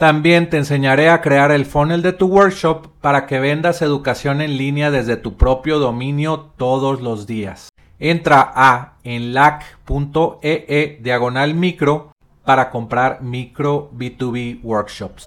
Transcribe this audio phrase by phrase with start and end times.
[0.00, 4.56] También te enseñaré a crear el funnel de tu workshop para que vendas educación en
[4.56, 7.68] línea desde tu propio dominio todos los días.
[7.98, 12.12] Entra a enlac.ee e diagonal micro
[12.46, 15.26] para comprar micro B2B workshops.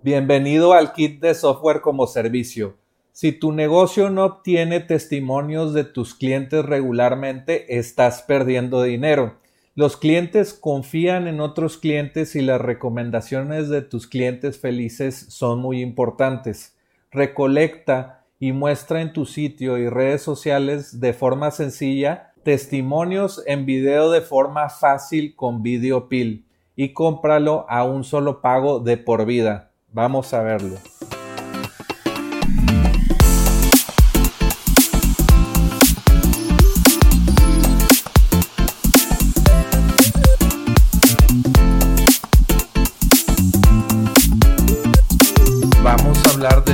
[0.00, 2.78] Bienvenido al kit de software como servicio.
[3.12, 9.36] Si tu negocio no obtiene testimonios de tus clientes regularmente, estás perdiendo dinero.
[9.76, 15.82] Los clientes confían en otros clientes y las recomendaciones de tus clientes felices son muy
[15.82, 16.74] importantes.
[17.10, 24.10] Recolecta y muestra en tu sitio y redes sociales de forma sencilla testimonios en video
[24.10, 26.08] de forma fácil con Video
[26.74, 29.72] y cómpralo a un solo pago de por vida.
[29.92, 30.95] Vamos a verlo.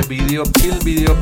[0.08, 0.44] Video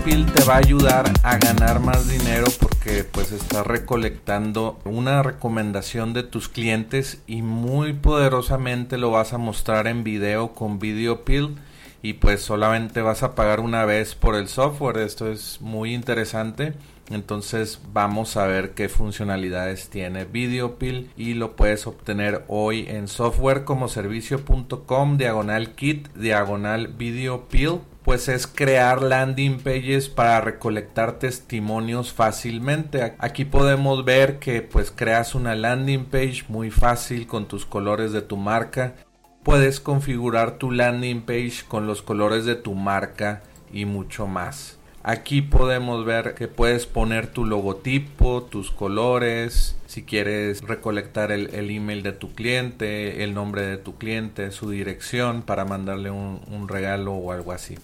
[0.04, 6.12] Pill te va a ayudar a ganar más dinero porque pues estás recolectando una recomendación
[6.12, 11.56] de tus clientes y muy poderosamente lo vas a mostrar en video con Video Pill
[12.02, 14.98] y pues solamente vas a pagar una vez por el software.
[14.98, 16.74] Esto es muy interesante.
[17.10, 25.18] Entonces vamos a ver qué funcionalidades tiene VideoPill y lo puedes obtener hoy en softwarecomoservicio.com
[25.18, 33.14] diagonal kit diagonal VideoPill pues es crear landing pages para recolectar testimonios fácilmente.
[33.18, 38.22] Aquí podemos ver que pues creas una landing page muy fácil con tus colores de
[38.22, 38.94] tu marca.
[39.42, 44.78] Puedes configurar tu landing page con los colores de tu marca y mucho más.
[45.02, 52.02] Aquí podemos ver que puedes poner tu logotipo, tus colores, si quieres recolectar el, email
[52.02, 57.32] de tu cliente, el nombre de tu cliente, su dirección para mandarle un regalo o
[57.32, 57.78] algo así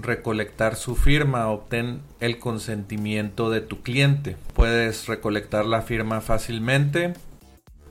[0.00, 4.36] recolectar su firma, obtén el consentimiento de tu cliente.
[4.54, 7.14] Puedes recolectar la firma fácilmente.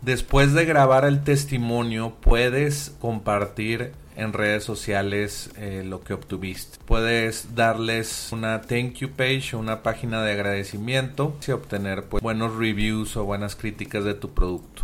[0.02, 6.78] Después de grabar el testimonio, puedes compartir en redes sociales eh, lo que obtuviste.
[6.86, 12.56] Puedes darles una thank you page o una página de agradecimiento y obtener pues, buenos
[12.56, 14.84] reviews o buenas críticas de tu producto.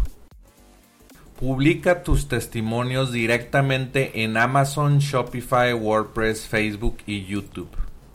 [1.39, 7.69] Publica tus testimonios directamente en Amazon, Shopify, WordPress, Facebook y YouTube.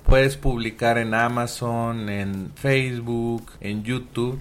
[0.05, 4.39] Puedes publicar en Amazon, en Facebook, en YouTube.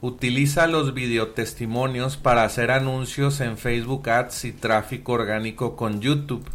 [0.00, 6.48] Utiliza los videotestimonios para hacer anuncios en Facebook Ads y tráfico orgánico con YouTube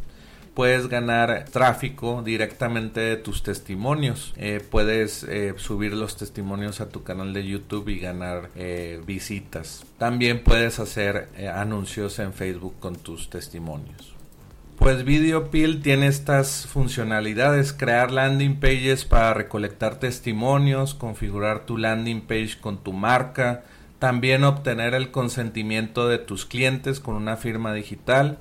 [0.59, 4.33] puedes ganar tráfico directamente de tus testimonios.
[4.35, 9.85] Eh, puedes eh, subir los testimonios a tu canal de YouTube y ganar eh, visitas.
[9.97, 14.13] También puedes hacer anuncios en Facebook con tus testimonios.
[14.77, 22.57] Pues VideoPill tiene estas funcionalidades, crear landing pages para recolectar testimonios, configurar tu landing page
[22.59, 23.63] con tu marca,
[23.97, 28.39] también obtener el consentimiento de tus clientes con una firma digital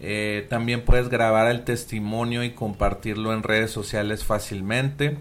[0.00, 5.18] eh, también puedes grabar el testimonio y compartirlo en redes sociales fácilmente.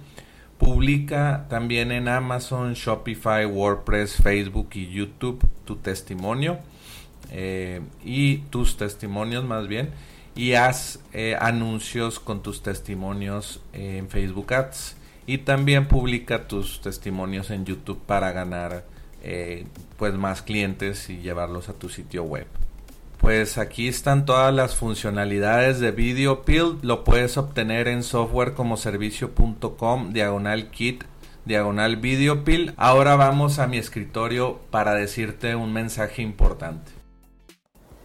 [0.57, 6.59] Publica también en Amazon, Shopify, WordPress, Facebook y YouTube tu testimonio
[7.31, 9.91] eh, y tus testimonios más bien
[10.35, 14.95] y haz eh, anuncios con tus testimonios en Facebook Ads
[15.27, 18.85] y también publica tus testimonios en YouTube para ganar
[19.97, 22.47] pues más clientes y llevarlos a tu sitio web.
[23.19, 26.43] Pues aquí están todas las funcionalidades de Video
[26.81, 31.03] Lo puedes obtener en softwarecomoservicio.com diagonal kit
[31.43, 32.45] diagonal Video
[32.77, 36.93] Ahora vamos a mi escritorio para decirte un mensaje importante.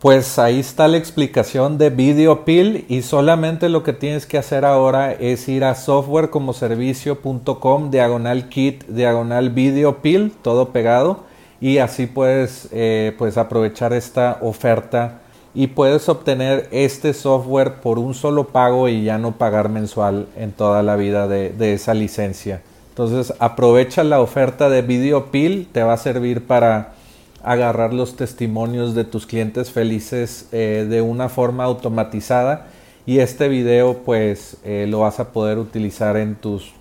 [0.01, 2.45] Pues ahí está la explicación de Video
[2.89, 9.51] y solamente lo que tienes que hacer ahora es ir a softwarecomoservicio.com diagonal kit diagonal
[9.51, 10.01] Video
[10.43, 15.21] todo pegado y así puedes eh, pues aprovechar esta oferta
[15.55, 20.53] y puedes obtener este software por un solo pago y ya no pagar mensual en
[20.53, 22.61] toda la vida de, esa licencia.
[22.91, 26.95] Entonces aprovecha la oferta de VideoPill, te va a servir para
[27.43, 32.67] agarrar los testimonios de tus clientes felices eh, de una forma automatizada
[33.07, 36.73] y este video pues eh, lo vas a poder utilizar en tus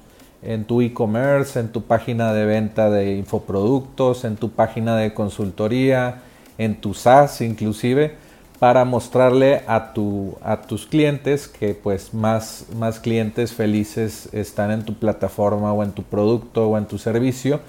[0.46, 6.22] en tu e-commerce, en tu página de venta de infoproductos, en tu página de consultoría,
[6.58, 8.16] en tu SaaS inclusive
[8.64, 14.84] para mostrarle a, tu, a tus clientes que pues más, más clientes felices están en
[14.84, 17.60] tu plataforma o en tu producto o en tu servicio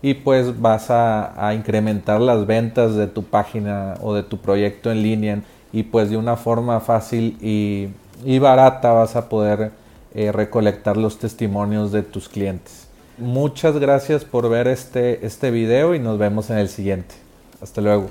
[0.00, 5.02] y pues vas a, incrementar las ventas de tu página o de tu proyecto en
[5.02, 5.40] línea
[5.70, 9.72] y pues de una forma fácil y, barata vas a poder
[10.18, 12.88] eh, recolectar los testimonios de tus clientes.
[13.18, 17.14] Muchas gracias por ver este, este video y nos vemos en el siguiente.
[17.62, 18.10] Hasta luego.